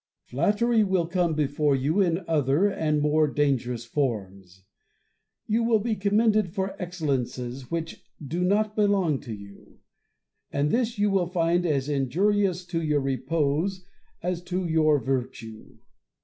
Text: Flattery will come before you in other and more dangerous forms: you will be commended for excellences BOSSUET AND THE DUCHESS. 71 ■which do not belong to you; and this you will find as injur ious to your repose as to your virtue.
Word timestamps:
Flattery 0.23 0.83
will 0.83 1.05
come 1.05 1.35
before 1.35 1.75
you 1.75 1.99
in 2.01 2.25
other 2.27 2.67
and 2.67 2.99
more 3.03 3.27
dangerous 3.27 3.85
forms: 3.85 4.63
you 5.45 5.63
will 5.63 5.77
be 5.77 5.95
commended 5.95 6.55
for 6.55 6.75
excellences 6.81 7.65
BOSSUET 7.65 7.77
AND 7.79 7.85
THE 7.85 7.85
DUCHESS. 7.85 7.99
71 8.17 8.29
■which 8.29 8.29
do 8.31 8.43
not 8.49 8.75
belong 8.75 9.19
to 9.19 9.33
you; 9.35 9.77
and 10.51 10.71
this 10.71 10.97
you 10.97 11.11
will 11.11 11.27
find 11.27 11.67
as 11.67 11.87
injur 11.87 12.33
ious 12.35 12.65
to 12.69 12.81
your 12.81 12.99
repose 13.01 13.85
as 14.23 14.41
to 14.45 14.65
your 14.65 14.97
virtue. 14.99 15.77